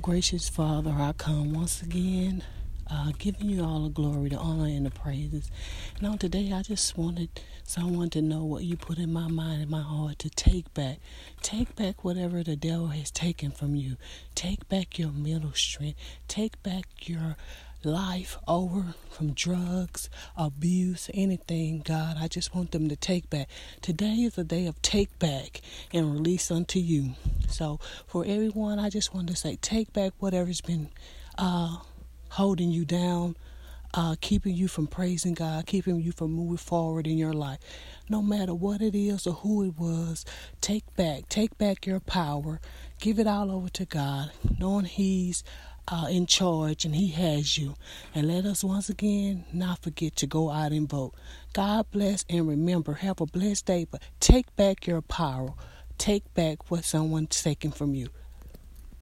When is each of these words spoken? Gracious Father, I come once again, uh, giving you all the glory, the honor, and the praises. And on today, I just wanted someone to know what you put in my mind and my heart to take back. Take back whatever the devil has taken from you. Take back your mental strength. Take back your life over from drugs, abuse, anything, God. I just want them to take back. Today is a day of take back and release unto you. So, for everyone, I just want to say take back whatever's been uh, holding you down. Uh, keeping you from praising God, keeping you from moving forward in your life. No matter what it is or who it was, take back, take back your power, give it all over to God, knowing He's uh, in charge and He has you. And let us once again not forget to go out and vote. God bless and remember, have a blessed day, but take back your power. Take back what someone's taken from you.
Gracious 0.00 0.48
Father, 0.48 0.90
I 0.90 1.12
come 1.12 1.52
once 1.52 1.80
again, 1.82 2.42
uh, 2.90 3.12
giving 3.16 3.48
you 3.48 3.62
all 3.62 3.84
the 3.84 3.90
glory, 3.90 4.28
the 4.30 4.36
honor, 4.36 4.66
and 4.66 4.86
the 4.86 4.90
praises. 4.90 5.50
And 5.98 6.06
on 6.06 6.18
today, 6.18 6.52
I 6.52 6.62
just 6.62 6.98
wanted 6.98 7.28
someone 7.62 8.10
to 8.10 8.22
know 8.22 8.44
what 8.44 8.64
you 8.64 8.76
put 8.76 8.98
in 8.98 9.12
my 9.12 9.28
mind 9.28 9.62
and 9.62 9.70
my 9.70 9.82
heart 9.82 10.18
to 10.20 10.30
take 10.30 10.72
back. 10.74 10.98
Take 11.42 11.76
back 11.76 12.02
whatever 12.02 12.42
the 12.42 12.56
devil 12.56 12.88
has 12.88 13.10
taken 13.10 13.50
from 13.50 13.74
you. 13.74 13.96
Take 14.34 14.68
back 14.68 14.98
your 14.98 15.10
mental 15.10 15.52
strength. 15.52 15.98
Take 16.28 16.62
back 16.62 16.86
your 17.08 17.36
life 17.84 18.38
over 18.48 18.94
from 19.10 19.32
drugs, 19.32 20.10
abuse, 20.36 21.10
anything, 21.14 21.82
God. 21.84 22.16
I 22.18 22.28
just 22.28 22.54
want 22.54 22.72
them 22.72 22.88
to 22.88 22.96
take 22.96 23.30
back. 23.30 23.48
Today 23.80 24.14
is 24.14 24.38
a 24.38 24.44
day 24.44 24.66
of 24.66 24.80
take 24.82 25.18
back 25.18 25.60
and 25.92 26.12
release 26.12 26.50
unto 26.50 26.78
you. 26.78 27.14
So, 27.48 27.78
for 28.06 28.24
everyone, 28.26 28.78
I 28.78 28.90
just 28.90 29.14
want 29.14 29.28
to 29.28 29.36
say 29.36 29.56
take 29.56 29.92
back 29.92 30.12
whatever's 30.18 30.60
been 30.60 30.90
uh, 31.38 31.78
holding 32.30 32.70
you 32.70 32.84
down. 32.84 33.36
Uh, 33.96 34.16
keeping 34.20 34.56
you 34.56 34.66
from 34.66 34.88
praising 34.88 35.34
God, 35.34 35.66
keeping 35.66 36.00
you 36.00 36.10
from 36.10 36.32
moving 36.32 36.56
forward 36.56 37.06
in 37.06 37.16
your 37.16 37.32
life. 37.32 37.60
No 38.08 38.22
matter 38.22 38.52
what 38.52 38.82
it 38.82 38.92
is 38.92 39.24
or 39.24 39.34
who 39.34 39.62
it 39.62 39.78
was, 39.78 40.24
take 40.60 40.82
back, 40.96 41.28
take 41.28 41.56
back 41.58 41.86
your 41.86 42.00
power, 42.00 42.60
give 43.00 43.20
it 43.20 43.28
all 43.28 43.52
over 43.52 43.68
to 43.68 43.84
God, 43.84 44.32
knowing 44.58 44.86
He's 44.86 45.44
uh, 45.88 46.06
in 46.10 46.26
charge 46.26 46.84
and 46.84 46.94
He 46.94 47.08
has 47.08 47.58
you. 47.58 47.74
And 48.14 48.28
let 48.28 48.44
us 48.44 48.64
once 48.64 48.88
again 48.88 49.44
not 49.52 49.82
forget 49.82 50.16
to 50.16 50.26
go 50.26 50.50
out 50.50 50.72
and 50.72 50.88
vote. 50.88 51.14
God 51.52 51.86
bless 51.90 52.24
and 52.28 52.48
remember, 52.48 52.94
have 52.94 53.20
a 53.20 53.26
blessed 53.26 53.66
day, 53.66 53.86
but 53.88 54.02
take 54.20 54.54
back 54.56 54.86
your 54.86 55.02
power. 55.02 55.54
Take 55.98 56.32
back 56.34 56.70
what 56.70 56.84
someone's 56.84 57.42
taken 57.42 57.70
from 57.70 57.94
you. 57.94 58.08